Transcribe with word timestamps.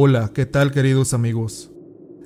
Hola, 0.00 0.30
¿qué 0.32 0.46
tal 0.46 0.70
queridos 0.70 1.12
amigos? 1.12 1.72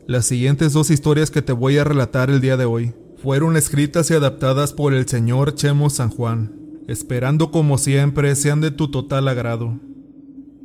Las 0.07 0.27
siguientes 0.27 0.75
dos 0.75 0.91
historias 0.91 1.31
que 1.31 1.41
te 1.41 1.55
voy 1.55 1.79
a 1.79 1.85
relatar 1.85 2.29
el 2.29 2.43
día 2.43 2.59
de 2.59 2.67
hoy 2.67 2.93
fueron 3.17 3.57
escritas 3.57 4.11
y 4.11 4.15
adaptadas 4.15 4.75
por 4.75 4.93
el 4.93 5.09
señor 5.09 5.55
Chemo 5.55 5.89
San 5.89 6.11
Juan, 6.11 6.55
esperando 6.87 7.51
como 7.51 7.79
siempre 7.79 8.37
sean 8.37 8.61
de 8.61 8.73
tu 8.73 8.91
total 8.91 9.27
agrado. 9.27 9.81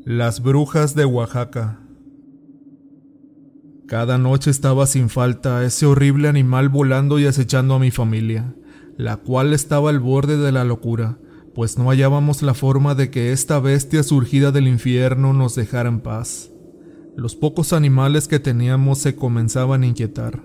Las 0.03 0.43
brujas 0.43 0.95
de 0.95 1.05
Oaxaca. 1.05 1.79
Cada 3.87 4.17
noche 4.17 4.51
estaba 4.51 4.85
sin 4.85 5.07
falta 5.07 5.63
ese 5.63 5.85
horrible 5.85 6.27
animal 6.27 6.67
volando 6.67 7.19
y 7.19 7.25
acechando 7.25 7.75
a 7.75 7.79
mi 7.79 7.89
familia, 7.89 8.53
la 8.97 9.15
cual 9.15 9.53
estaba 9.53 9.91
al 9.91 10.01
borde 10.01 10.35
de 10.35 10.51
la 10.51 10.65
locura, 10.65 11.19
pues 11.55 11.77
no 11.77 11.89
hallábamos 11.89 12.41
la 12.41 12.53
forma 12.53 12.95
de 12.95 13.09
que 13.11 13.31
esta 13.31 13.61
bestia 13.61 14.03
surgida 14.03 14.51
del 14.51 14.67
infierno 14.67 15.31
nos 15.31 15.55
dejara 15.55 15.87
en 15.87 16.01
paz. 16.01 16.51
Los 17.17 17.35
pocos 17.35 17.73
animales 17.73 18.27
que 18.27 18.39
teníamos 18.39 18.99
se 18.99 19.15
comenzaban 19.15 19.81
a 19.81 19.87
inquietar. 19.87 20.43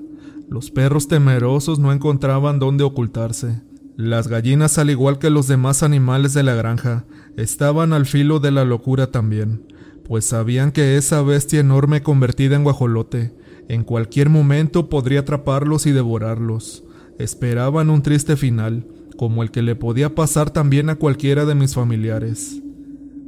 Los 0.49 0.71
perros 0.71 1.07
temerosos 1.07 1.79
no 1.79 1.93
encontraban 1.93 2.59
dónde 2.59 2.83
ocultarse. 2.83 3.61
Las 3.99 4.27
gallinas, 4.27 4.79
al 4.79 4.89
igual 4.89 5.19
que 5.19 5.29
los 5.29 5.49
demás 5.49 5.83
animales 5.83 6.33
de 6.33 6.43
la 6.43 6.55
granja, 6.55 7.05
estaban 7.37 7.93
al 7.93 8.07
filo 8.07 8.41
de 8.41 8.53
la 8.53 8.65
locura 8.65 9.11
también, 9.11 9.67
pues 10.09 10.25
sabían 10.25 10.73
que 10.73 10.97
esa 10.97 11.21
bestia 11.21 11.61
enorme 11.61 12.03
convertida 12.03 12.57
en 12.57 12.65
guajolote 12.65 13.35
en 13.69 13.85
cualquier 13.85 14.31
momento 14.31 14.89
podría 14.89 15.21
atraparlos 15.21 15.85
y 15.85 15.93
devorarlos. 15.93 16.85
Esperaban 17.19 17.91
un 17.91 18.03
triste 18.03 18.39
final, 18.39 18.87
como 19.19 19.43
el 19.43 19.51
que 19.51 19.61
le 19.61 19.77
podía 19.77 20.15
pasar 20.15 20.49
también 20.49 20.89
a 20.89 20.95
cualquiera 20.97 21.45
de 21.45 21.55
mis 21.55 21.75
familiares. 21.75 22.62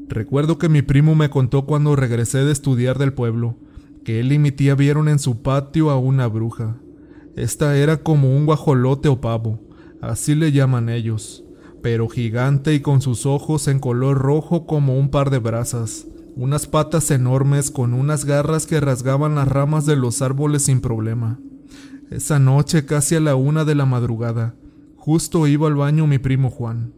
Recuerdo 0.09 0.59
que 0.59 0.69
mi 0.69 0.83
primo 0.83 1.15
me 1.15 1.31
contó 1.31 1.65
cuando 1.65 1.97
regresé 1.97 2.45
de 2.45 2.53
estudiar 2.53 2.99
del 2.99 3.15
pueblo, 3.15 3.57
que 4.05 4.21
él 4.21 4.33
y 4.33 4.39
mi 4.39 4.53
tía 4.53 4.75
vieron 4.75 5.09
en 5.09 5.19
su 5.19 5.41
patio 5.43 5.91
a 5.91 5.99
una 5.99 6.27
bruja. 6.27 6.77
Esta 7.37 7.77
era 7.77 7.97
como 8.03 8.37
un 8.37 8.45
guajolote 8.45 9.09
o 9.09 9.21
pavo, 9.21 9.61
así 10.03 10.35
le 10.35 10.53
llaman 10.53 10.91
ellos, 10.91 11.45
pero 11.83 12.09
gigante 12.09 12.75
y 12.75 12.81
con 12.81 13.01
sus 13.01 13.25
ojos 13.25 13.67
en 13.67 13.79
color 13.79 14.19
rojo 14.19 14.67
como 14.67 14.99
un 14.99 15.09
par 15.09 15.31
de 15.31 15.39
brasas, 15.39 16.07
unas 16.37 16.67
patas 16.67 17.11
enormes 17.11 17.71
con 17.71 17.95
unas 17.95 18.27
garras 18.27 18.67
que 18.67 18.81
rasgaban 18.81 19.35
las 19.35 19.49
ramas 19.49 19.87
de 19.87 19.97
los 19.97 20.21
árboles 20.21 20.65
sin 20.65 20.81
problema. 20.81 21.41
Esa 22.11 22.39
noche, 22.39 22.85
casi 22.85 23.15
a 23.15 23.21
la 23.21 23.37
una 23.37 23.65
de 23.65 23.75
la 23.75 23.87
madrugada, 23.87 24.55
justo 24.97 25.47
iba 25.47 25.67
al 25.67 25.75
baño 25.75 26.07
mi 26.07 26.19
primo 26.19 26.51
Juan 26.51 26.93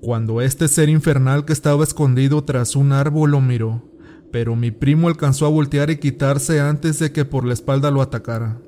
cuando 0.00 0.40
este 0.40 0.68
ser 0.68 0.88
infernal 0.88 1.44
que 1.44 1.52
estaba 1.52 1.82
escondido 1.84 2.44
tras 2.44 2.76
un 2.76 2.92
árbol 2.92 3.32
lo 3.32 3.40
miró, 3.40 3.82
pero 4.30 4.56
mi 4.56 4.70
primo 4.70 5.08
alcanzó 5.08 5.46
a 5.46 5.50
voltear 5.50 5.90
y 5.90 5.98
quitarse 5.98 6.60
antes 6.60 6.98
de 6.98 7.12
que 7.12 7.24
por 7.24 7.44
la 7.44 7.54
espalda 7.54 7.90
lo 7.90 8.02
atacara. 8.02 8.58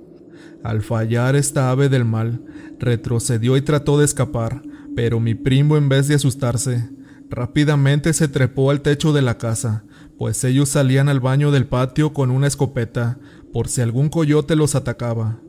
Al 0.63 0.83
fallar 0.83 1.37
esta 1.37 1.71
ave 1.71 1.89
del 1.89 2.05
mal, 2.05 2.43
retrocedió 2.79 3.57
y 3.57 3.63
trató 3.63 3.99
de 3.99 4.05
escapar, 4.05 4.63
pero 4.97 5.21
mi 5.21 5.35
primo 5.35 5.77
en 5.77 5.89
vez 5.89 6.09
de 6.09 6.17
asustarse, 6.17 6.91
rápidamente 7.31 8.13
se 8.13 8.29
trepó 8.29 8.71
al 8.71 8.81
techo 8.81 9.13
de 9.13 9.23
la 9.23 9.39
casa, 9.39 9.85
pues 10.19 10.45
ellos 10.45 10.69
salían 10.69 11.09
al 11.09 11.21
baño 11.21 11.51
del 11.51 11.67
patio 11.67 12.13
con 12.13 12.31
una 12.31 12.47
escopeta, 12.47 13.19
por 13.53 13.69
si 13.69 13.81
algún 13.81 14.09
coyote 14.09 14.57
los 14.57 14.75
atacaba. 14.75 15.41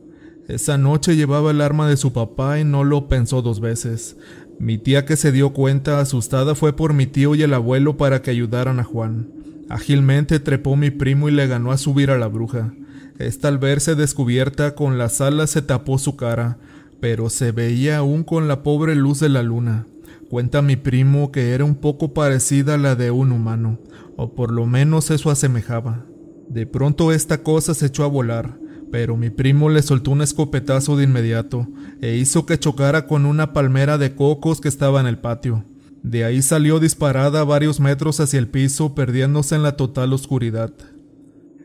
Esa 0.48 0.76
noche 0.76 1.14
llevaba 1.14 1.50
el 1.50 1.60
arma 1.60 1.88
de 1.88 1.96
su 1.96 2.12
papá 2.12 2.58
y 2.58 2.64
no 2.64 2.82
lo 2.82 3.08
pensó 3.08 3.42
dos 3.42 3.60
veces, 3.60 4.16
mi 4.62 4.78
tía 4.78 5.04
que 5.04 5.16
se 5.16 5.32
dio 5.32 5.52
cuenta 5.52 5.98
asustada 5.98 6.54
fue 6.54 6.72
por 6.72 6.94
mi 6.94 7.08
tío 7.08 7.34
y 7.34 7.42
el 7.42 7.52
abuelo 7.52 7.96
para 7.96 8.22
que 8.22 8.30
ayudaran 8.30 8.78
a 8.78 8.84
Juan. 8.84 9.26
Ágilmente 9.68 10.38
trepó 10.38 10.76
mi 10.76 10.92
primo 10.92 11.28
y 11.28 11.32
le 11.32 11.48
ganó 11.48 11.72
a 11.72 11.78
subir 11.78 12.12
a 12.12 12.16
la 12.16 12.28
bruja. 12.28 12.72
Esta 13.18 13.48
al 13.48 13.58
verse 13.58 13.96
descubierta 13.96 14.76
con 14.76 14.98
las 14.98 15.20
alas 15.20 15.50
se 15.50 15.62
tapó 15.62 15.98
su 15.98 16.14
cara, 16.14 16.58
pero 17.00 17.28
se 17.28 17.50
veía 17.50 17.96
aún 17.96 18.22
con 18.22 18.46
la 18.46 18.62
pobre 18.62 18.94
luz 18.94 19.18
de 19.18 19.30
la 19.30 19.42
luna. 19.42 19.84
Cuenta 20.30 20.62
mi 20.62 20.76
primo 20.76 21.32
que 21.32 21.54
era 21.54 21.64
un 21.64 21.74
poco 21.74 22.14
parecida 22.14 22.74
a 22.74 22.78
la 22.78 22.94
de 22.94 23.10
un 23.10 23.32
humano, 23.32 23.80
o 24.16 24.32
por 24.32 24.52
lo 24.52 24.66
menos 24.66 25.10
eso 25.10 25.32
asemejaba. 25.32 26.06
De 26.48 26.66
pronto 26.66 27.10
esta 27.10 27.42
cosa 27.42 27.74
se 27.74 27.86
echó 27.86 28.04
a 28.04 28.06
volar, 28.06 28.60
pero 28.92 29.16
mi 29.16 29.30
primo 29.30 29.70
le 29.70 29.80
soltó 29.80 30.10
un 30.10 30.20
escopetazo 30.20 30.98
de 30.98 31.04
inmediato 31.04 31.66
e 32.02 32.16
hizo 32.16 32.44
que 32.44 32.58
chocara 32.58 33.06
con 33.06 33.24
una 33.24 33.54
palmera 33.54 33.96
de 33.96 34.14
cocos 34.14 34.60
que 34.60 34.68
estaba 34.68 35.00
en 35.00 35.06
el 35.06 35.16
patio. 35.16 35.64
De 36.02 36.26
ahí 36.26 36.42
salió 36.42 36.78
disparada 36.78 37.42
varios 37.42 37.80
metros 37.80 38.20
hacia 38.20 38.38
el 38.38 38.48
piso, 38.48 38.94
perdiéndose 38.94 39.54
en 39.54 39.62
la 39.62 39.78
total 39.78 40.12
oscuridad. 40.12 40.74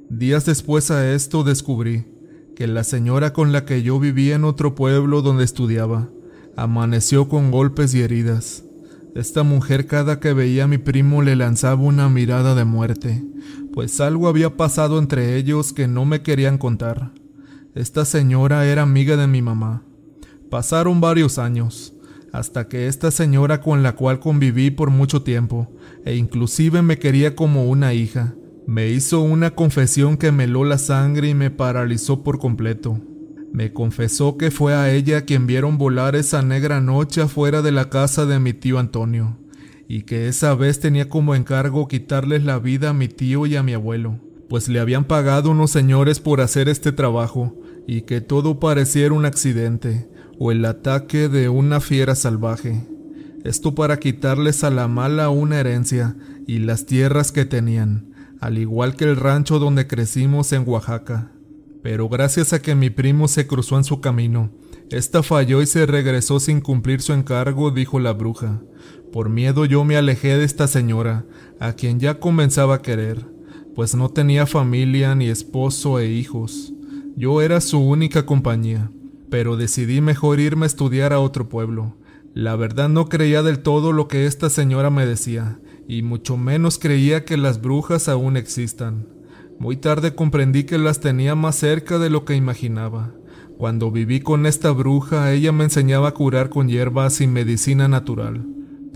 Días 0.09 0.45
después 0.45 0.89
a 0.89 1.13
esto 1.13 1.43
descubrí 1.43 2.05
que 2.55 2.65
la 2.65 2.85
señora 2.85 3.33
con 3.33 3.51
la 3.51 3.65
que 3.65 3.83
yo 3.83 3.99
vivía 3.99 4.35
en 4.35 4.45
otro 4.45 4.73
pueblo 4.73 5.21
donde 5.21 5.43
estudiaba 5.43 6.09
amaneció 6.55 7.27
con 7.27 7.51
golpes 7.51 7.93
y 7.93 8.03
heridas. 8.03 8.63
Esta 9.15 9.43
mujer 9.43 9.85
cada 9.85 10.21
que 10.21 10.31
veía 10.31 10.63
a 10.63 10.67
mi 10.67 10.77
primo 10.77 11.21
le 11.23 11.35
lanzaba 11.35 11.81
una 11.81 12.07
mirada 12.07 12.55
de 12.55 12.63
muerte, 12.63 13.21
pues 13.77 14.01
algo 14.01 14.27
había 14.27 14.57
pasado 14.57 14.97
entre 14.97 15.35
ellos 15.35 15.71
que 15.71 15.87
no 15.87 16.03
me 16.03 16.23
querían 16.23 16.57
contar. 16.57 17.11
Esta 17.75 18.05
señora 18.05 18.65
era 18.65 18.81
amiga 18.81 19.17
de 19.17 19.27
mi 19.27 19.43
mamá. 19.43 19.83
Pasaron 20.49 20.99
varios 20.99 21.37
años, 21.37 21.93
hasta 22.33 22.69
que 22.69 22.87
esta 22.87 23.11
señora 23.11 23.61
con 23.61 23.83
la 23.83 23.91
cual 23.91 24.19
conviví 24.19 24.71
por 24.71 24.89
mucho 24.89 25.21
tiempo, 25.21 25.71
e 26.05 26.15
inclusive 26.15 26.81
me 26.81 26.97
quería 26.97 27.35
como 27.35 27.69
una 27.69 27.93
hija, 27.93 28.33
me 28.65 28.89
hizo 28.89 29.21
una 29.21 29.51
confesión 29.51 30.17
que 30.17 30.31
me 30.31 30.45
heló 30.45 30.63
la 30.63 30.79
sangre 30.79 31.29
y 31.29 31.35
me 31.35 31.51
paralizó 31.51 32.23
por 32.23 32.39
completo. 32.39 32.99
Me 33.53 33.73
confesó 33.73 34.37
que 34.37 34.49
fue 34.49 34.73
a 34.73 34.91
ella 34.91 35.21
quien 35.25 35.45
vieron 35.45 35.77
volar 35.77 36.15
esa 36.15 36.41
negra 36.41 36.81
noche 36.81 37.21
afuera 37.21 37.61
de 37.61 37.73
la 37.73 37.91
casa 37.91 38.25
de 38.25 38.39
mi 38.39 38.53
tío 38.53 38.79
Antonio, 38.79 39.37
y 39.87 40.03
que 40.03 40.27
esa 40.27 40.53
vez 40.55 40.79
tenía 40.79 41.07
como 41.07 41.35
encargo 41.35 41.87
quitarles 41.87 42.43
la 42.43 42.59
vida 42.59 42.89
a 42.89 42.93
mi 42.93 43.07
tío 43.07 43.45
y 43.45 43.55
a 43.55 43.63
mi 43.63 43.73
abuelo, 43.73 44.19
pues 44.49 44.67
le 44.67 44.79
habían 44.79 45.05
pagado 45.05 45.51
unos 45.51 45.71
señores 45.71 46.19
por 46.19 46.41
hacer 46.41 46.69
este 46.69 46.91
trabajo, 46.91 47.55
y 47.87 48.01
que 48.01 48.19
todo 48.19 48.59
pareciera 48.59 49.13
un 49.13 49.25
accidente 49.25 50.09
o 50.39 50.51
el 50.51 50.65
ataque 50.65 51.29
de 51.29 51.49
una 51.49 51.79
fiera 51.79 52.15
salvaje. 52.15 52.85
Esto 53.45 53.75
para 53.75 53.97
quitarles 53.97 54.63
a 54.65 54.69
la 54.69 54.89
mala 54.89 55.29
una 55.29 55.59
herencia 55.59 56.17
y 56.45 56.59
las 56.59 56.85
tierras 56.85 57.31
que 57.31 57.45
tenían, 57.45 58.11
al 58.41 58.57
igual 58.57 58.95
que 58.95 59.05
el 59.05 59.15
rancho 59.15 59.57
donde 59.57 59.87
crecimos 59.87 60.51
en 60.51 60.67
Oaxaca. 60.67 61.31
Pero 61.81 62.09
gracias 62.09 62.51
a 62.51 62.61
que 62.61 62.75
mi 62.75 62.89
primo 62.89 63.29
se 63.29 63.47
cruzó 63.47 63.77
en 63.77 63.85
su 63.85 64.01
camino, 64.01 64.51
esta 64.89 65.21
falló 65.21 65.61
y 65.61 65.65
se 65.65 65.85
regresó 65.85 66.39
sin 66.39 66.61
cumplir 66.61 67.01
su 67.01 67.11
encargo, 67.11 67.71
dijo 67.71 67.99
la 67.99 68.13
bruja. 68.13 68.61
Por 69.17 69.31
miedo 69.31 69.65
yo 69.65 69.83
me 69.83 69.97
alejé 69.97 70.37
de 70.37 70.43
esta 70.43 70.67
señora, 70.67 71.25
a 71.59 71.73
quien 71.73 71.99
ya 71.99 72.19
comenzaba 72.19 72.75
a 72.75 72.81
querer, 72.83 73.25
pues 73.73 73.95
no 73.95 74.09
tenía 74.09 74.45
familia 74.45 75.15
ni 75.15 75.27
esposo 75.27 75.97
e 75.97 76.07
hijos. 76.07 76.71
Yo 77.15 77.41
era 77.41 77.59
su 77.59 77.79
única 77.79 78.27
compañía, 78.27 78.91
pero 79.31 79.57
decidí 79.57 80.01
mejor 80.01 80.39
irme 80.39 80.65
a 80.65 80.67
estudiar 80.67 81.13
a 81.13 81.19
otro 81.19 81.49
pueblo. 81.49 81.97
La 82.35 82.55
verdad 82.55 82.89
no 82.89 83.09
creía 83.09 83.41
del 83.41 83.57
todo 83.57 83.91
lo 83.91 84.07
que 84.07 84.27
esta 84.27 84.51
señora 84.51 84.91
me 84.91 85.07
decía, 85.07 85.59
y 85.87 86.03
mucho 86.03 86.37
menos 86.37 86.77
creía 86.77 87.25
que 87.25 87.37
las 87.37 87.59
brujas 87.59 88.09
aún 88.09 88.37
existan. 88.37 89.07
Muy 89.57 89.77
tarde 89.77 90.13
comprendí 90.13 90.65
que 90.65 90.77
las 90.77 90.99
tenía 90.99 91.33
más 91.33 91.55
cerca 91.55 91.97
de 91.97 92.11
lo 92.11 92.23
que 92.23 92.35
imaginaba. 92.35 93.15
Cuando 93.57 93.89
viví 93.89 94.19
con 94.19 94.45
esta 94.45 94.69
bruja, 94.69 95.33
ella 95.33 95.51
me 95.51 95.63
enseñaba 95.63 96.09
a 96.09 96.13
curar 96.13 96.49
con 96.51 96.67
hierbas 96.67 97.19
y 97.19 97.25
medicina 97.25 97.87
natural. 97.87 98.45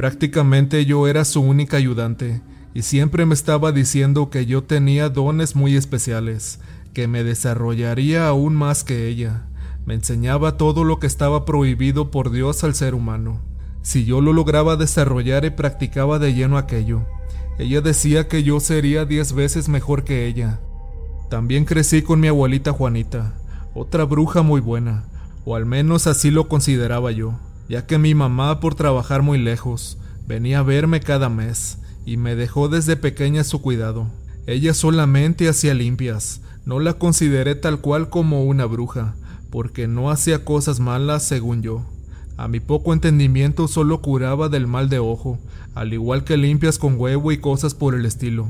Prácticamente 0.01 0.83
yo 0.83 1.07
era 1.07 1.23
su 1.25 1.41
única 1.41 1.77
ayudante, 1.77 2.41
y 2.73 2.81
siempre 2.81 3.27
me 3.27 3.35
estaba 3.35 3.71
diciendo 3.71 4.31
que 4.31 4.47
yo 4.47 4.63
tenía 4.63 5.09
dones 5.09 5.55
muy 5.55 5.75
especiales, 5.75 6.59
que 6.95 7.07
me 7.07 7.23
desarrollaría 7.23 8.27
aún 8.27 8.55
más 8.55 8.83
que 8.83 9.07
ella. 9.07 9.43
Me 9.85 9.93
enseñaba 9.93 10.57
todo 10.57 10.85
lo 10.85 10.97
que 10.99 11.05
estaba 11.05 11.45
prohibido 11.45 12.09
por 12.09 12.31
Dios 12.31 12.63
al 12.63 12.73
ser 12.73 12.95
humano. 12.95 13.41
Si 13.83 14.03
yo 14.03 14.21
lo 14.21 14.33
lograba 14.33 14.75
desarrollar 14.75 15.45
y 15.45 15.51
practicaba 15.51 16.17
de 16.17 16.33
lleno 16.33 16.57
aquello, 16.57 17.05
ella 17.59 17.81
decía 17.81 18.27
que 18.27 18.41
yo 18.41 18.59
sería 18.59 19.05
diez 19.05 19.33
veces 19.33 19.69
mejor 19.69 20.03
que 20.03 20.25
ella. 20.25 20.61
También 21.29 21.63
crecí 21.63 22.01
con 22.01 22.19
mi 22.19 22.27
abuelita 22.27 22.71
Juanita, 22.71 23.35
otra 23.75 24.05
bruja 24.05 24.41
muy 24.41 24.61
buena, 24.61 25.03
o 25.45 25.55
al 25.55 25.67
menos 25.67 26.07
así 26.07 26.31
lo 26.31 26.47
consideraba 26.47 27.11
yo, 27.11 27.35
ya 27.69 27.85
que 27.85 27.99
mi 27.99 28.15
mamá, 28.15 28.59
por 28.59 28.73
trabajar 28.73 29.21
muy 29.21 29.37
lejos, 29.37 29.99
venía 30.31 30.59
a 30.59 30.63
verme 30.63 31.01
cada 31.01 31.27
mes 31.27 31.77
y 32.05 32.15
me 32.15 32.37
dejó 32.37 32.69
desde 32.69 32.95
pequeña 32.95 33.43
su 33.43 33.61
cuidado. 33.61 34.07
Ella 34.47 34.73
solamente 34.73 35.49
hacía 35.49 35.73
limpias, 35.73 36.39
no 36.65 36.79
la 36.79 36.93
consideré 36.93 37.55
tal 37.55 37.81
cual 37.81 38.07
como 38.07 38.45
una 38.45 38.65
bruja, 38.65 39.13
porque 39.49 39.89
no 39.89 40.09
hacía 40.09 40.45
cosas 40.45 40.79
malas 40.79 41.23
según 41.23 41.61
yo. 41.61 41.85
A 42.37 42.47
mi 42.47 42.61
poco 42.61 42.93
entendimiento 42.93 43.67
solo 43.67 44.01
curaba 44.01 44.47
del 44.47 44.67
mal 44.67 44.87
de 44.87 44.99
ojo, 44.99 45.37
al 45.75 45.91
igual 45.91 46.23
que 46.23 46.37
limpias 46.37 46.79
con 46.79 46.97
huevo 46.97 47.33
y 47.33 47.39
cosas 47.39 47.73
por 47.73 47.93
el 47.93 48.05
estilo. 48.05 48.47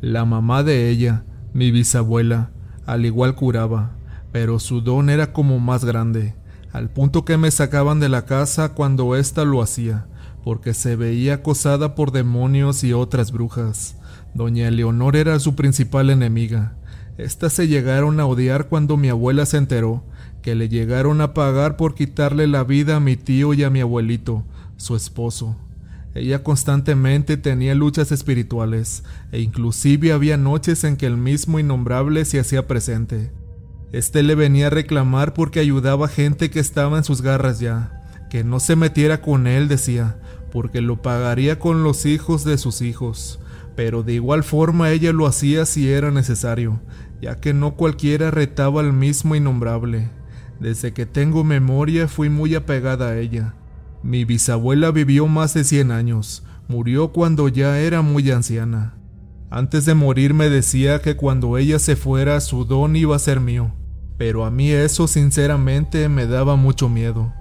La 0.00 0.24
mamá 0.24 0.62
de 0.62 0.88
ella 0.88 1.24
Mi 1.52 1.72
bisabuela, 1.72 2.52
al 2.86 3.04
igual 3.06 3.34
curaba, 3.34 3.96
pero 4.30 4.60
su 4.60 4.82
don 4.82 5.10
era 5.10 5.32
como 5.32 5.58
más 5.58 5.84
grande, 5.84 6.36
al 6.72 6.90
punto 6.90 7.24
que 7.24 7.36
me 7.38 7.50
sacaban 7.50 7.98
de 7.98 8.08
la 8.08 8.24
casa 8.24 8.68
cuando 8.74 9.16
ésta 9.16 9.44
lo 9.44 9.62
hacía, 9.62 10.06
porque 10.48 10.72
se 10.72 10.96
veía 10.96 11.34
acosada 11.34 11.94
por 11.94 12.10
demonios 12.10 12.82
y 12.82 12.94
otras 12.94 13.32
brujas. 13.32 13.96
Doña 14.32 14.68
Eleonor 14.68 15.14
era 15.14 15.38
su 15.40 15.54
principal 15.54 16.08
enemiga. 16.08 16.74
Estas 17.18 17.52
se 17.52 17.68
llegaron 17.68 18.18
a 18.18 18.24
odiar 18.24 18.66
cuando 18.68 18.96
mi 18.96 19.10
abuela 19.10 19.44
se 19.44 19.58
enteró 19.58 20.06
que 20.40 20.54
le 20.54 20.70
llegaron 20.70 21.20
a 21.20 21.34
pagar 21.34 21.76
por 21.76 21.94
quitarle 21.94 22.46
la 22.46 22.64
vida 22.64 22.96
a 22.96 23.00
mi 23.00 23.14
tío 23.14 23.52
y 23.52 23.62
a 23.62 23.68
mi 23.68 23.82
abuelito, 23.82 24.42
su 24.78 24.96
esposo. 24.96 25.54
Ella 26.14 26.42
constantemente 26.42 27.36
tenía 27.36 27.74
luchas 27.74 28.10
espirituales, 28.10 29.04
e 29.32 29.40
inclusive 29.40 30.12
había 30.12 30.38
noches 30.38 30.82
en 30.82 30.96
que 30.96 31.04
el 31.04 31.18
mismo 31.18 31.58
innombrable 31.58 32.24
se 32.24 32.40
hacía 32.40 32.66
presente. 32.66 33.32
Este 33.92 34.22
le 34.22 34.34
venía 34.34 34.68
a 34.68 34.70
reclamar 34.70 35.34
porque 35.34 35.60
ayudaba 35.60 36.06
a 36.06 36.08
gente 36.08 36.48
que 36.48 36.60
estaba 36.60 36.96
en 36.96 37.04
sus 37.04 37.20
garras 37.20 37.60
ya, 37.60 37.98
que 38.30 38.44
no 38.44 38.60
se 38.60 38.76
metiera 38.76 39.20
con 39.22 39.46
él, 39.46 39.68
decía, 39.68 40.18
porque 40.58 40.80
lo 40.80 41.00
pagaría 41.00 41.60
con 41.60 41.84
los 41.84 42.04
hijos 42.04 42.42
de 42.42 42.58
sus 42.58 42.82
hijos, 42.82 43.38
pero 43.76 44.02
de 44.02 44.14
igual 44.14 44.42
forma 44.42 44.90
ella 44.90 45.12
lo 45.12 45.28
hacía 45.28 45.64
si 45.66 45.88
era 45.88 46.10
necesario, 46.10 46.80
ya 47.22 47.36
que 47.36 47.54
no 47.54 47.76
cualquiera 47.76 48.32
retaba 48.32 48.80
al 48.80 48.92
mismo 48.92 49.36
innombrable. 49.36 50.10
Desde 50.58 50.92
que 50.92 51.06
tengo 51.06 51.44
memoria 51.44 52.08
fui 52.08 52.28
muy 52.28 52.56
apegada 52.56 53.10
a 53.10 53.18
ella. 53.18 53.54
Mi 54.02 54.24
bisabuela 54.24 54.90
vivió 54.90 55.28
más 55.28 55.54
de 55.54 55.62
100 55.62 55.92
años, 55.92 56.42
murió 56.66 57.12
cuando 57.12 57.46
ya 57.46 57.78
era 57.78 58.02
muy 58.02 58.28
anciana. 58.32 58.96
Antes 59.50 59.84
de 59.84 59.94
morir 59.94 60.34
me 60.34 60.50
decía 60.50 61.00
que 61.00 61.14
cuando 61.14 61.56
ella 61.56 61.78
se 61.78 61.94
fuera 61.94 62.40
su 62.40 62.64
don 62.64 62.96
iba 62.96 63.14
a 63.14 63.20
ser 63.20 63.38
mío, 63.38 63.70
pero 64.16 64.44
a 64.44 64.50
mí 64.50 64.72
eso 64.72 65.06
sinceramente 65.06 66.08
me 66.08 66.26
daba 66.26 66.56
mucho 66.56 66.88
miedo. 66.88 67.32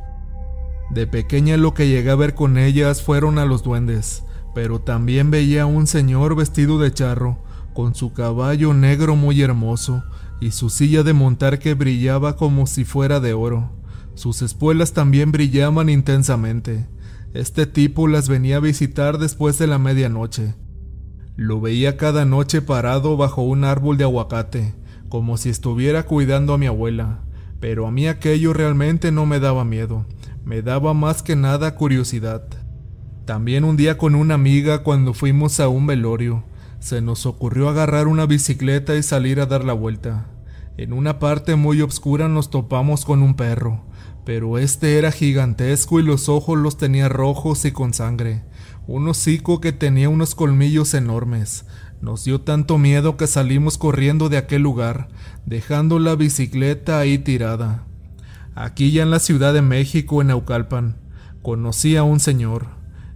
De 0.90 1.06
pequeña 1.06 1.58
lo 1.58 1.74
que 1.74 1.88
llegué 1.88 2.10
a 2.10 2.16
ver 2.16 2.34
con 2.34 2.58
ellas 2.58 3.02
fueron 3.02 3.40
a 3.40 3.46
los 3.46 3.64
duendes, 3.64 4.24
pero 4.56 4.80
también 4.80 5.30
veía 5.30 5.64
a 5.64 5.66
un 5.66 5.86
señor 5.86 6.36
vestido 6.36 6.80
de 6.80 6.92
charro, 6.94 7.40
con 7.74 7.94
su 7.94 8.14
caballo 8.14 8.74
negro 8.74 9.16
muy 9.16 9.42
hermoso, 9.42 10.04
y 10.40 10.52
su 10.52 10.70
silla 10.70 11.04
de 11.04 11.14
montar 11.14 11.60
que 11.60 11.74
brillaba 11.74 12.36
como 12.36 12.68
si 12.68 12.86
fuera 12.86 13.20
de 13.20 13.34
oro. 13.34 13.72
Sus 14.16 14.42
espuelas 14.42 14.94
también 14.94 15.32
brillaban 15.32 15.90
intensamente. 15.90 16.88
Este 17.34 17.68
tipo 17.68 18.08
las 18.08 18.30
venía 18.30 18.58
a 18.58 18.62
visitar 18.62 19.20
después 19.20 19.60
de 19.60 19.68
la 19.68 19.78
medianoche. 19.78 20.56
Lo 21.36 21.62
veía 21.62 21.98
cada 21.98 22.26
noche 22.26 22.64
parado 22.64 23.16
bajo 23.16 23.44
un 23.44 23.64
árbol 23.64 23.98
de 23.98 24.06
aguacate, 24.06 24.74
como 25.10 25.38
si 25.38 25.50
estuviera 25.50 26.04
cuidando 26.04 26.54
a 26.54 26.58
mi 26.58 26.66
abuela, 26.66 27.22
pero 27.60 27.86
a 27.86 27.92
mí 27.92 28.08
aquello 28.08 28.54
realmente 28.54 29.12
no 29.12 29.28
me 29.28 29.40
daba 29.40 29.64
miedo, 29.66 30.06
me 30.48 30.62
daba 30.62 30.94
más 30.94 31.24
que 31.24 31.36
nada 31.36 31.76
curiosidad. 31.76 32.48
También 33.26 33.66
un 33.66 33.76
día 33.76 33.98
con 33.98 34.16
una 34.16 34.36
amiga 34.36 34.82
cuando 34.82 35.14
fuimos 35.14 35.60
a 35.60 35.68
un 35.68 35.86
velorio, 35.88 36.46
se 36.80 37.02
nos 37.02 37.26
ocurrió 37.26 37.68
agarrar 37.68 38.08
una 38.08 38.26
bicicleta 38.26 38.96
y 38.96 39.04
salir 39.04 39.42
a 39.42 39.46
dar 39.46 39.66
la 39.66 39.74
vuelta. 39.74 40.28
En 40.78 40.94
una 40.94 41.20
parte 41.20 41.58
muy 41.58 41.82
oscura 41.82 42.30
nos 42.30 42.50
topamos 42.50 43.04
con 43.04 43.24
un 43.24 43.36
perro, 43.36 43.88
pero 44.24 44.58
este 44.58 44.98
era 44.98 45.12
gigantesco 45.12 46.00
y 46.00 46.04
los 46.04 46.30
ojos 46.30 46.58
los 46.58 46.78
tenía 46.78 47.10
rojos 47.10 47.66
y 47.66 47.74
con 47.74 47.94
sangre, 47.94 48.46
un 48.88 49.06
hocico 49.10 49.60
que 49.60 49.74
tenía 49.74 50.08
unos 50.08 50.34
colmillos 50.34 50.94
enormes. 50.94 51.66
Nos 52.00 52.24
dio 52.24 52.40
tanto 52.40 52.78
miedo 52.78 53.18
que 53.18 53.28
salimos 53.28 53.78
corriendo 53.78 54.30
de 54.30 54.38
aquel 54.38 54.62
lugar, 54.62 55.10
dejando 55.46 56.00
la 56.00 56.16
bicicleta 56.16 57.00
ahí 57.00 57.18
tirada. 57.18 57.87
Aquí 58.60 58.90
ya 58.90 59.04
en 59.04 59.12
la 59.12 59.20
Ciudad 59.20 59.54
de 59.54 59.62
México, 59.62 60.20
en 60.20 60.30
Naucalpan, 60.30 60.98
conocí 61.44 61.96
a 61.96 62.02
un 62.02 62.20
señor. 62.20 62.66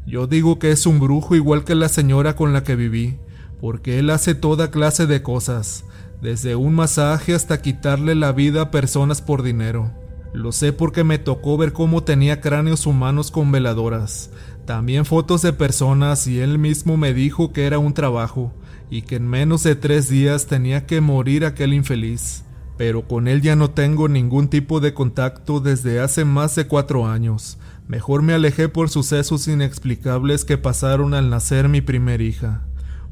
Yo 0.05 0.27
digo 0.27 0.59
que 0.59 0.69
es 0.69 0.85
un 0.85 0.99
brujo 0.99 1.35
igual 1.35 1.63
que 1.63 1.73
la 1.73 1.89
señora 1.89 2.35
con 2.35 2.53
la 2.53 2.63
que 2.63 2.75
viví, 2.75 3.17
porque 3.59 3.97
él 3.97 4.11
hace 4.11 4.35
toda 4.35 4.69
clase 4.69 5.07
de 5.07 5.23
cosas, 5.23 5.83
desde 6.21 6.55
un 6.55 6.75
masaje 6.75 7.33
hasta 7.33 7.59
quitarle 7.59 8.13
la 8.13 8.33
vida 8.33 8.61
a 8.61 8.69
personas 8.69 9.23
por 9.23 9.41
dinero. 9.41 9.91
Lo 10.31 10.51
sé 10.51 10.73
porque 10.73 11.03
me 11.03 11.17
tocó 11.17 11.57
ver 11.57 11.73
cómo 11.73 12.03
tenía 12.03 12.39
cráneos 12.39 12.85
humanos 12.85 13.31
con 13.31 13.51
veladoras, 13.51 14.29
también 14.67 15.05
fotos 15.05 15.41
de 15.41 15.53
personas 15.53 16.27
y 16.27 16.39
él 16.39 16.59
mismo 16.59 16.97
me 16.97 17.15
dijo 17.15 17.51
que 17.51 17.65
era 17.65 17.79
un 17.79 17.95
trabajo 17.95 18.53
y 18.91 19.01
que 19.01 19.15
en 19.15 19.27
menos 19.27 19.63
de 19.63 19.73
tres 19.73 20.07
días 20.07 20.45
tenía 20.45 20.85
que 20.85 21.01
morir 21.01 21.45
aquel 21.45 21.73
infeliz. 21.73 22.43
Pero 22.81 23.07
con 23.07 23.27
él 23.27 23.43
ya 23.43 23.55
no 23.55 23.69
tengo 23.69 24.07
ningún 24.07 24.47
tipo 24.47 24.79
de 24.79 24.95
contacto 24.95 25.59
desde 25.59 25.99
hace 25.99 26.25
más 26.25 26.55
de 26.55 26.65
cuatro 26.65 27.07
años. 27.07 27.59
Mejor 27.87 28.23
me 28.23 28.33
alejé 28.33 28.69
por 28.69 28.89
sucesos 28.89 29.47
inexplicables 29.47 30.45
que 30.45 30.57
pasaron 30.57 31.13
al 31.13 31.29
nacer 31.29 31.69
mi 31.69 31.81
primer 31.81 32.21
hija. 32.21 32.63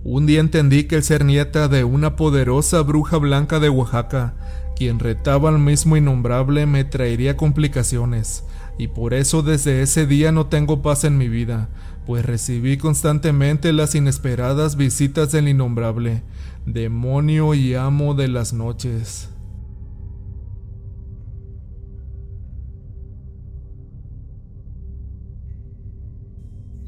Un 0.04 0.26
día 0.26 0.40
entendí 0.40 0.86
que 0.86 0.96
el 0.96 1.04
ser 1.04 1.24
nieta 1.24 1.68
de 1.68 1.84
una 1.84 2.16
poderosa 2.16 2.82
bruja 2.82 3.18
blanca 3.18 3.60
de 3.60 3.70
Oaxaca, 3.70 4.34
quien 4.76 4.98
retaba 4.98 5.50
al 5.50 5.60
mismo 5.60 5.96
innombrable, 5.96 6.66
me 6.66 6.84
traería 6.84 7.38
complicaciones, 7.38 8.46
y 8.80 8.88
por 8.88 9.14
eso 9.14 9.44
desde 9.44 9.84
ese 9.84 10.08
día 10.08 10.32
no 10.32 10.48
tengo 10.48 10.82
paz 10.82 11.04
en 11.04 11.16
mi 11.16 11.30
vida, 11.30 11.70
pues 12.08 12.26
recibí 12.26 12.78
constantemente 12.78 13.72
las 13.72 13.94
inesperadas 13.94 14.78
visitas 14.78 15.32
del 15.32 15.48
innombrable, 15.48 16.24
demonio 16.66 17.54
y 17.54 17.76
amo 17.76 18.16
de 18.16 18.30
las 18.30 18.52
noches. 18.52 19.30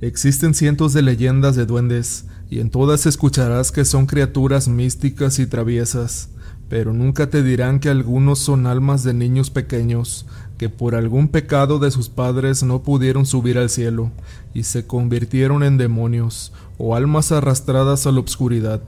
Existen 0.02 0.56
cientos 0.56 0.94
de 0.94 1.04
leyendas 1.04 1.56
de 1.56 1.68
duendes, 1.68 2.26
y 2.50 2.60
en 2.60 2.72
todas 2.72 3.06
escucharás 3.06 3.72
que 3.72 3.86
son 3.86 4.08
criaturas 4.08 4.68
místicas 4.68 5.38
y 5.38 5.46
traviesas, 5.46 6.30
pero 6.70 6.92
nunca 6.92 7.30
te 7.30 7.44
dirán 7.44 7.80
que 7.80 7.90
algunos 7.90 8.40
son 8.40 8.66
almas 8.66 9.04
de 9.04 9.14
niños 9.14 9.52
pequeños 9.52 10.26
que 10.58 10.70
por 10.70 10.96
algún 10.96 11.28
pecado 11.28 11.78
de 11.78 11.92
sus 11.92 12.10
padres 12.10 12.64
no 12.64 12.82
pudieron 12.82 13.28
subir 13.28 13.60
al 13.60 13.70
cielo 13.70 14.12
y 14.56 14.64
se 14.64 14.88
convirtieron 14.88 15.62
en 15.62 15.78
demonios 15.78 16.52
o 16.80 16.96
almas 16.96 17.32
arrastradas 17.32 18.08
a 18.08 18.12
la 18.12 18.22
obscuridad, 18.22 18.82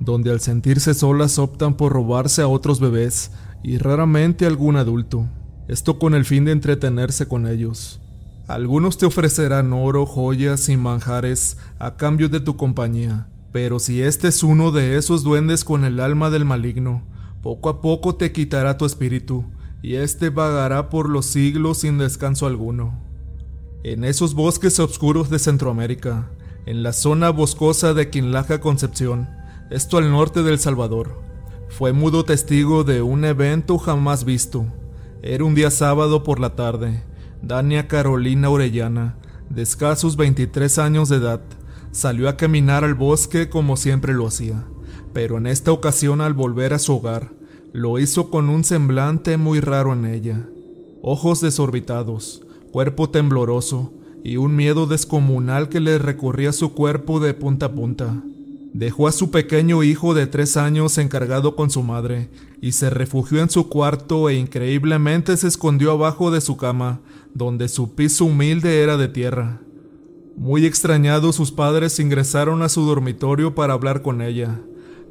donde 0.00 0.32
al 0.32 0.40
sentirse 0.40 0.94
solas 0.94 1.38
optan 1.38 1.74
por 1.74 1.92
robarse 1.92 2.42
a 2.42 2.48
otros 2.48 2.80
bebés 2.80 3.30
y 3.62 3.78
raramente 3.78 4.46
algún 4.46 4.74
adulto, 4.76 5.28
esto 5.68 6.00
con 6.00 6.14
el 6.14 6.24
fin 6.24 6.44
de 6.44 6.52
entretenerse 6.52 7.28
con 7.28 7.46
ellos. 7.46 7.99
Algunos 8.50 8.98
te 8.98 9.06
ofrecerán 9.06 9.72
oro, 9.72 10.06
joyas 10.06 10.68
y 10.70 10.76
manjares 10.76 11.56
a 11.78 11.96
cambio 11.96 12.28
de 12.28 12.40
tu 12.40 12.56
compañía, 12.56 13.28
pero 13.52 13.78
si 13.78 14.02
este 14.02 14.26
es 14.26 14.42
uno 14.42 14.72
de 14.72 14.96
esos 14.96 15.22
duendes 15.22 15.62
con 15.62 15.84
el 15.84 16.00
alma 16.00 16.30
del 16.30 16.44
maligno, 16.44 17.04
poco 17.42 17.68
a 17.68 17.80
poco 17.80 18.16
te 18.16 18.32
quitará 18.32 18.76
tu 18.76 18.86
espíritu, 18.86 19.44
y 19.82 19.94
éste 19.94 20.30
vagará 20.30 20.88
por 20.88 21.08
los 21.08 21.26
siglos 21.26 21.78
sin 21.78 21.98
descanso 21.98 22.48
alguno. 22.48 22.98
En 23.84 24.02
esos 24.02 24.34
bosques 24.34 24.80
oscuros 24.80 25.30
de 25.30 25.38
Centroamérica, 25.38 26.28
en 26.66 26.82
la 26.82 26.92
zona 26.92 27.30
boscosa 27.30 27.94
de 27.94 28.10
Quinlaja 28.10 28.60
Concepción, 28.60 29.28
esto 29.70 29.96
al 29.96 30.10
norte 30.10 30.42
del 30.42 30.58
Salvador, 30.58 31.22
fue 31.68 31.92
mudo 31.92 32.24
testigo 32.24 32.82
de 32.82 33.00
un 33.00 33.24
evento 33.24 33.78
jamás 33.78 34.24
visto. 34.24 34.66
Era 35.22 35.44
un 35.44 35.54
día 35.54 35.70
sábado 35.70 36.24
por 36.24 36.40
la 36.40 36.56
tarde, 36.56 37.04
Dania 37.42 37.88
Carolina 37.88 38.50
Orellana, 38.50 39.16
de 39.48 39.62
escasos 39.62 40.16
23 40.16 40.78
años 40.78 41.08
de 41.08 41.16
edad, 41.16 41.40
salió 41.90 42.28
a 42.28 42.36
caminar 42.36 42.84
al 42.84 42.94
bosque 42.94 43.48
como 43.48 43.76
siempre 43.76 44.12
lo 44.12 44.26
hacía, 44.26 44.64
pero 45.12 45.38
en 45.38 45.46
esta 45.46 45.72
ocasión 45.72 46.20
al 46.20 46.34
volver 46.34 46.74
a 46.74 46.78
su 46.78 46.96
hogar, 46.96 47.32
lo 47.72 47.98
hizo 47.98 48.30
con 48.30 48.48
un 48.50 48.64
semblante 48.64 49.36
muy 49.36 49.60
raro 49.60 49.92
en 49.94 50.04
ella. 50.04 50.46
Ojos 51.02 51.40
desorbitados, 51.40 52.42
cuerpo 52.72 53.08
tembloroso 53.08 53.92
y 54.22 54.36
un 54.36 54.54
miedo 54.54 54.86
descomunal 54.86 55.68
que 55.68 55.80
le 55.80 55.98
recorría 55.98 56.52
su 56.52 56.74
cuerpo 56.74 57.20
de 57.20 57.32
punta 57.32 57.66
a 57.66 57.72
punta. 57.72 58.22
Dejó 58.72 59.08
a 59.08 59.12
su 59.12 59.30
pequeño 59.30 59.82
hijo 59.82 60.14
de 60.14 60.26
tres 60.26 60.56
años 60.56 60.96
encargado 60.98 61.56
con 61.56 61.70
su 61.70 61.82
madre 61.82 62.30
y 62.60 62.72
se 62.72 62.88
refugió 62.90 63.40
en 63.40 63.50
su 63.50 63.68
cuarto 63.68 64.28
e 64.28 64.36
increíblemente 64.36 65.36
se 65.36 65.48
escondió 65.48 65.92
abajo 65.92 66.30
de 66.30 66.40
su 66.40 66.56
cama 66.56 67.00
donde 67.34 67.68
su 67.68 67.94
piso 67.94 68.24
humilde 68.24 68.82
era 68.82 68.96
de 68.96 69.08
tierra. 69.08 69.60
Muy 70.36 70.66
extrañados 70.66 71.36
sus 71.36 71.52
padres 71.52 71.98
ingresaron 72.00 72.62
a 72.62 72.68
su 72.68 72.82
dormitorio 72.82 73.54
para 73.54 73.74
hablar 73.74 74.02
con 74.02 74.22
ella, 74.22 74.60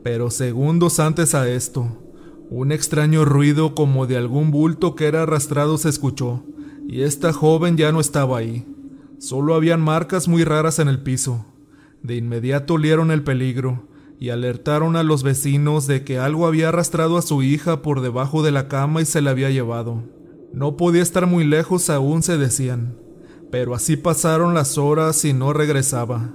pero 0.04 0.32
segundos 0.32 1.00
antes 1.00 1.36
a 1.36 1.50
esto, 1.50 1.98
un 2.50 2.72
extraño 2.72 3.26
ruido 3.26 3.76
como 3.76 4.08
de 4.08 4.18
algún 4.18 4.52
bulto 4.52 4.96
que 4.96 5.06
era 5.06 5.24
arrastrado 5.24 5.78
se 5.78 5.90
escuchó, 5.90 6.44
y 6.88 7.02
esta 7.02 7.32
joven 7.32 7.78
ya 7.78 7.92
no 7.92 8.00
estaba 8.00 8.40
ahí. 8.40 8.66
Solo 9.20 9.54
habían 9.54 9.82
marcas 9.82 10.28
muy 10.28 10.44
raras 10.44 10.80
en 10.80 10.88
el 10.88 11.04
piso. 11.04 11.46
De 12.04 12.16
inmediato 12.16 12.76
olieron 12.76 13.12
el 13.12 13.24
peligro, 13.24 13.90
y 14.20 14.32
alertaron 14.32 14.98
a 14.98 15.04
los 15.04 15.24
vecinos 15.24 15.88
de 15.88 16.04
que 16.04 16.20
algo 16.20 16.46
había 16.46 16.70
arrastrado 16.70 17.18
a 17.18 17.22
su 17.22 17.42
hija 17.42 17.82
por 17.82 18.02
debajo 18.02 18.44
de 18.44 18.52
la 18.52 18.68
cama 18.68 19.02
y 19.02 19.06
se 19.06 19.22
la 19.22 19.32
había 19.32 19.50
llevado. 19.50 20.04
No 20.54 20.76
podía 20.76 21.02
estar 21.02 21.26
muy 21.26 21.46
lejos 21.46 21.90
aún, 21.90 22.22
se 22.22 22.38
decían, 22.38 22.98
pero 23.50 23.74
así 23.74 23.96
pasaron 23.96 24.54
las 24.54 24.78
horas 24.78 25.24
y 25.24 25.32
no 25.32 25.54
regresaba. 25.54 26.32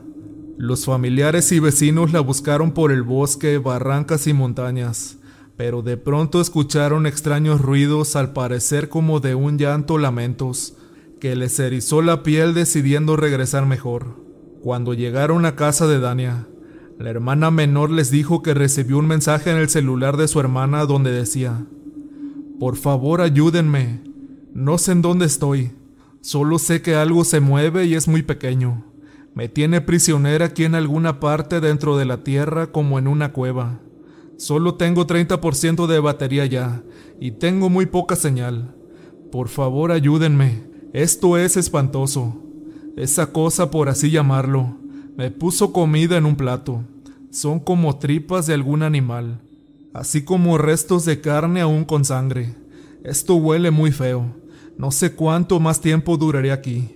Los 0.57 0.87
familiares 0.87 1.53
y 1.53 1.59
vecinos 1.59 2.13
la 2.13 2.21
buscaron 2.21 2.73
por 2.73 2.91
el 2.91 3.03
bosque, 3.03 3.59
barrancas 3.59 4.27
y 4.29 4.33
montañas, 4.33 5.19
pero 5.57 5.83
de 5.83 5.99
pronto 5.99 6.41
escucharon 6.41 7.07
extraños 7.07 7.61
ruidos 7.61 8.17
al 8.17 8.33
parecer 8.33 8.89
como 8.89 9.21
de 9.21 9.35
un 9.35 9.59
llanto 9.59 9.99
lamentos, 9.99 10.75
que 11.21 11.37
les 11.37 11.59
erizó 11.59 12.01
la 12.03 12.23
piel 12.23 12.55
decidiendo 12.55 13.17
regresar 13.17 13.67
mejor. 13.67 14.24
Cuando 14.65 14.95
llegaron 14.95 15.45
a 15.45 15.57
casa 15.57 15.87
de 15.87 16.01
Dania, 16.01 16.49
la 16.99 17.11
hermana 17.11 17.51
menor 17.51 17.91
les 17.91 18.11
dijo 18.11 18.41
que 18.41 18.55
recibió 18.55 18.97
un 18.97 19.07
mensaje 19.07 19.51
en 19.51 19.59
el 19.59 19.69
celular 19.69 20.17
de 20.17 20.27
su 20.27 20.41
hermana 20.41 20.87
donde 20.87 21.13
decía, 21.13 21.67
Por 22.59 22.77
favor 22.77 23.21
ayúdenme, 23.21 24.01
no 24.55 24.79
sé 24.79 24.93
en 24.93 25.03
dónde 25.03 25.27
estoy, 25.27 25.73
solo 26.23 26.59
sé 26.59 26.81
que 26.81 26.95
algo 26.95 27.25
se 27.25 27.41
mueve 27.41 27.85
y 27.85 27.93
es 27.93 28.09
muy 28.09 28.23
pequeño. 28.23 28.87
Me 29.35 29.51
tiene 29.51 29.83
prisionera 29.83 30.47
aquí 30.47 30.65
en 30.65 30.77
alguna 30.77 31.21
parte 31.21 31.61
dentro 31.61 31.99
de 31.99 32.07
la 32.07 32.25
tierra 32.25 32.69
como 32.69 32.99
en 32.99 33.07
una 33.07 33.35
cueva. 33.35 33.81
Solo 34.39 34.77
tengo 34.77 35.07
30% 35.07 35.87
de 35.87 36.01
batería 36.01 36.47
ya 36.47 36.83
y 37.21 37.33
tengo 37.33 37.69
muy 37.69 37.85
poca 37.85 38.17
señal. 38.17 38.75
Por 39.31 39.49
favor 39.49 39.93
ayúdenme, 39.93 40.63
esto 40.95 41.37
es 41.37 41.59
espantoso. 41.59 42.44
Esa 42.97 43.33
cosa, 43.33 43.73
por 43.73 43.89
así 43.89 44.11
llamarlo, 44.11 44.77
me 45.17 45.31
puso 45.33 45.73
comida 45.73 46.17
en 46.17 46.27
un 46.27 46.37
plato. 46.37 46.85
Son 47.31 47.59
como 47.59 47.99
tripas 47.99 48.47
de 48.47 48.55
algún 48.55 48.85
animal, 48.85 49.41
así 49.93 50.23
como 50.23 50.59
restos 50.59 51.05
de 51.05 51.21
carne 51.21 51.61
aún 51.61 51.85
con 51.85 52.05
sangre. 52.05 52.55
Esto 53.03 53.35
huele 53.35 53.73
muy 53.73 53.91
feo. 53.91 54.37
No 54.79 54.93
sé 54.93 55.13
cuánto 55.15 55.59
más 55.59 55.81
tiempo 55.81 56.17
duraré 56.17 56.53
aquí. 56.53 56.95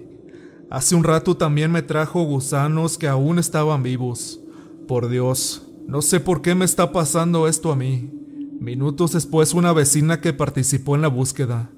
Hace 0.70 0.94
un 0.94 1.02
rato 1.02 1.36
también 1.36 1.72
me 1.72 1.82
trajo 1.82 2.22
gusanos 2.22 2.96
que 2.96 3.08
aún 3.08 3.40
estaban 3.40 3.82
vivos. 3.82 4.40
Por 4.86 5.08
Dios, 5.08 5.66
no 5.88 6.00
sé 6.00 6.20
por 6.20 6.42
qué 6.42 6.54
me 6.54 6.64
está 6.64 6.92
pasando 6.92 7.48
esto 7.48 7.72
a 7.72 7.76
mí. 7.76 8.08
Minutos 8.60 9.12
después 9.12 9.52
una 9.52 9.72
vecina 9.72 10.20
que 10.20 10.32
participó 10.32 10.94
en 10.94 11.02
la 11.02 11.08
búsqueda 11.08 11.70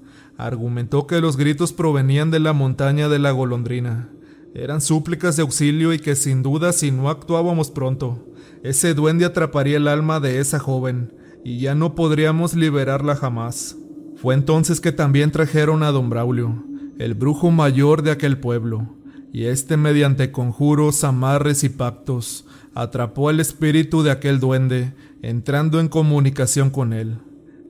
argumentó 0.46 1.06
que 1.06 1.20
los 1.20 1.36
gritos 1.36 1.72
provenían 1.72 2.30
de 2.30 2.40
la 2.40 2.52
montaña 2.52 3.08
de 3.08 3.18
la 3.18 3.30
golondrina. 3.30 4.08
Eran 4.54 4.80
súplicas 4.80 5.36
de 5.36 5.42
auxilio 5.42 5.92
y 5.92 5.98
que 5.98 6.16
sin 6.16 6.42
duda 6.42 6.72
si 6.72 6.90
no 6.90 7.08
actuábamos 7.08 7.70
pronto, 7.70 8.26
ese 8.62 8.94
duende 8.94 9.24
atraparía 9.24 9.76
el 9.76 9.88
alma 9.88 10.20
de 10.20 10.40
esa 10.40 10.58
joven 10.58 11.14
y 11.44 11.60
ya 11.60 11.74
no 11.74 11.94
podríamos 11.94 12.54
liberarla 12.54 13.16
jamás. 13.16 13.76
Fue 14.16 14.34
entonces 14.34 14.80
que 14.80 14.92
también 14.92 15.30
trajeron 15.30 15.82
a 15.82 15.92
don 15.92 16.10
Braulio, 16.10 16.64
el 16.98 17.14
brujo 17.14 17.50
mayor 17.50 18.02
de 18.02 18.10
aquel 18.10 18.38
pueblo, 18.38 18.96
y 19.32 19.44
éste 19.44 19.76
mediante 19.76 20.32
conjuros, 20.32 21.04
amarres 21.04 21.64
y 21.64 21.70
pactos, 21.70 22.44
atrapó 22.74 23.28
al 23.28 23.40
espíritu 23.40 24.02
de 24.02 24.10
aquel 24.10 24.40
duende, 24.40 24.92
entrando 25.22 25.80
en 25.80 25.88
comunicación 25.88 26.70
con 26.70 26.92
él. 26.92 27.18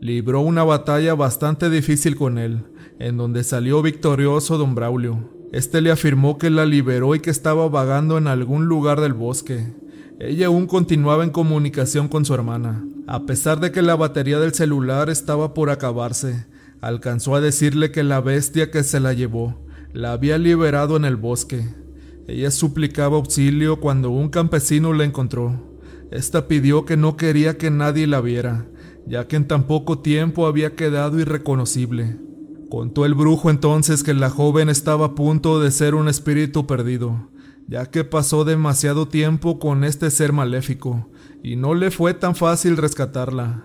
Libró 0.01 0.41
una 0.41 0.65
batalla 0.65 1.15
bastante 1.15 1.69
difícil 1.69 2.17
con 2.17 2.39
él, 2.39 2.65
en 2.99 3.19
donde 3.19 3.45
salió 3.45 3.83
victorioso 3.83 4.57
don 4.57 4.75
Braulio. 4.75 5.29
Este 5.53 5.83
le 5.83 5.91
afirmó 5.91 6.39
que 6.39 6.49
la 6.49 6.65
liberó 6.65 7.15
y 7.15 7.21
que 7.21 7.29
estaba 7.29 7.69
vagando 7.69 8.17
en 8.17 8.27
algún 8.27 8.65
lugar 8.65 9.03
del 9.03 9.13
bosque. 9.13 9.75
Ella 10.19 10.47
aún 10.47 10.67
continuaba 10.67 11.23
en 11.23 11.29
comunicación 11.29 12.09
con 12.09 12.25
su 12.25 12.33
hermana. 12.33 12.83
A 13.07 13.27
pesar 13.27 13.61
de 13.61 13.73
que 13.73 13.83
la 13.83 13.95
batería 13.95 14.41
del 14.41 14.55
celular 14.55 15.11
estaba 15.11 15.53
por 15.53 15.69
acabarse, 15.69 16.47
alcanzó 16.81 17.35
a 17.35 17.43
decirle 17.43 17.91
que 17.91 18.03
la 18.03 18.23
bestia 18.23 18.71
que 18.71 18.85
se 18.85 19.01
la 19.01 19.13
llevó 19.13 19.67
la 19.93 20.13
había 20.13 20.39
liberado 20.39 20.97
en 20.97 21.05
el 21.05 21.17
bosque. 21.17 21.69
Ella 22.27 22.51
suplicaba 22.51 23.17
auxilio 23.17 23.81
cuando 23.81 24.09
un 24.09 24.31
campesino 24.31 24.95
la 24.95 25.05
encontró. 25.05 25.79
Esta 26.11 26.49
pidió 26.49 26.87
que 26.87 26.97
no 26.97 27.19
quería 27.19 27.59
que 27.59 27.71
nadie 27.71 28.07
la 28.07 28.23
viera, 28.23 28.67
ya 29.11 29.27
que 29.27 29.35
en 29.35 29.49
tan 29.49 29.65
poco 29.65 29.99
tiempo 29.99 30.47
había 30.47 30.77
quedado 30.77 31.19
irreconocible. 31.19 32.17
Contó 32.71 33.05
el 33.05 33.15
brujo 33.15 33.51
entonces 33.51 34.05
que 34.05 34.15
la 34.15 34.31
joven 34.31 34.69
estaba 34.69 35.07
a 35.07 35.15
punto 35.17 35.59
de 35.59 35.73
ser 35.73 35.97
un 35.97 36.07
espíritu 36.07 36.69
perdido, 36.69 37.29
ya 37.67 37.87
que 37.87 38.05
pasó 38.05 38.45
demasiado 38.45 39.09
tiempo 39.09 39.59
con 39.59 39.83
este 39.83 40.13
ser 40.13 40.33
maléfico, 40.33 41.11
y 41.43 41.57
no 41.57 41.75
le 41.75 41.91
fue 41.91 42.15
tan 42.15 42.37
fácil 42.37 42.77
rescatarla. 42.77 43.65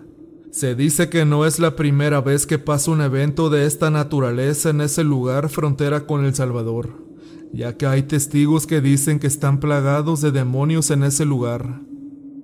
Se 0.50 0.74
dice 0.74 1.10
que 1.10 1.26
no 1.26 1.46
es 1.46 1.60
la 1.60 1.76
primera 1.76 2.22
vez 2.22 2.48
que 2.48 2.58
pasa 2.58 2.90
un 2.90 3.02
evento 3.02 3.52
de 3.52 3.68
esta 3.68 3.92
naturaleza 3.92 4.72
en 4.72 4.82
ese 4.82 5.04
lugar 5.04 5.50
frontera 5.50 6.08
con 6.08 6.26
El 6.26 6.34
Salvador, 6.34 7.06
ya 7.54 7.78
que 7.78 7.86
hay 7.86 8.02
testigos 8.02 8.66
que 8.66 8.82
dicen 8.82 9.20
que 9.20 9.28
están 9.28 9.60
plagados 9.60 10.22
de 10.22 10.32
demonios 10.32 10.90
en 10.90 11.04
ese 11.04 11.24
lugar. 11.24 11.82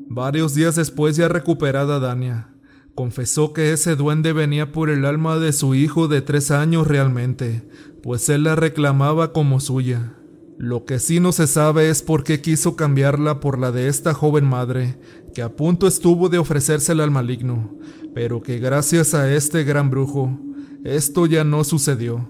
Varios 0.08 0.54
días 0.54 0.76
después 0.76 1.16
ya 1.16 1.30
recuperada 1.30 2.00
Dania, 2.00 2.52
confesó 2.96 3.54
que 3.54 3.72
ese 3.74 3.96
duende 3.96 4.34
venía 4.34 4.72
por 4.72 4.90
el 4.90 5.06
alma 5.06 5.38
de 5.38 5.54
su 5.54 5.76
hijo 5.76 6.08
de 6.08 6.22
tres 6.22 6.52
años 6.52 6.88
realmente, 6.88 7.64
pues 8.04 8.30
él 8.30 8.44
la 8.44 8.56
reclamaba 8.56 9.34
como 9.34 9.60
suya. 9.60 10.16
Lo 10.58 10.86
que 10.86 11.00
sí 11.00 11.20
no 11.20 11.32
se 11.32 11.48
sabe 11.48 11.90
es 11.90 12.04
por 12.04 12.24
qué 12.24 12.42
quiso 12.42 12.76
cambiarla 12.76 13.40
por 13.40 13.58
la 13.58 13.72
de 13.72 13.88
esta 13.88 14.14
joven 14.14 14.46
madre, 14.46 15.00
que 15.34 15.42
a 15.42 15.56
punto 15.56 15.88
estuvo 15.88 16.30
de 16.30 16.38
ofrecérsela 16.38 17.04
al 17.04 17.12
maligno, 17.12 17.78
pero 18.14 18.44
que 18.44 18.60
gracias 18.60 19.14
a 19.14 19.34
este 19.34 19.64
gran 19.64 19.90
brujo, 19.90 20.38
esto 20.84 21.26
ya 21.26 21.44
no 21.44 21.64
sucedió. 21.64 22.30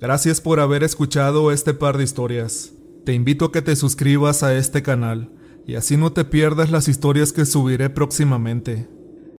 Gracias 0.00 0.40
por 0.40 0.60
haber 0.60 0.84
escuchado 0.84 1.50
este 1.50 1.74
par 1.74 1.98
de 1.98 2.04
historias. 2.04 2.72
Te 3.04 3.14
invito 3.14 3.46
a 3.46 3.52
que 3.52 3.62
te 3.62 3.76
suscribas 3.76 4.42
a 4.42 4.56
este 4.56 4.82
canal 4.82 5.30
y 5.66 5.74
así 5.74 5.96
no 5.96 6.12
te 6.12 6.24
pierdas 6.24 6.70
las 6.70 6.88
historias 6.88 7.32
que 7.32 7.44
subiré 7.44 7.90
próximamente. 7.90 8.95